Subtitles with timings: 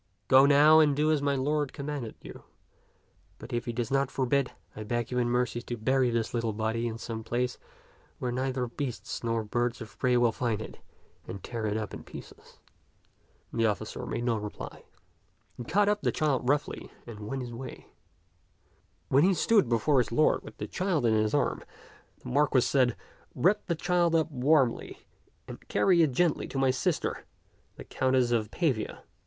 [0.27, 2.41] Go now and do as my lord commanded you;
[3.37, 6.53] but if he does not forbid, I beg you in mercy to bury this little
[6.53, 7.59] body in some place
[8.17, 10.79] where neither beasts nor birds of prey will find it
[11.27, 12.57] and tear it in pieces."
[13.53, 14.85] The officer made no reply.
[15.55, 17.85] He caught up the child roughly and went his way.
[19.09, 21.61] When he stood before his lord with the child in his arms,
[22.23, 22.95] the Marquis said,"
[23.35, 25.05] Wrap the child up warmly I50 t^tCUxk'0 tak
[25.49, 27.25] and carry it gently to my sister,
[27.75, 29.03] the Countess of Pavia.